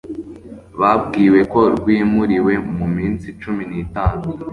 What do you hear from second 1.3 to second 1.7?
ko